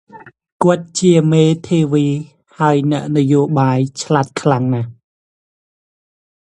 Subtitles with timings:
[0.63, 2.05] គាត់ជាមេធាវី
[2.57, 4.89] ហើយអ្នកនយោបាយឆ្លាតខ្លាំងណាស់។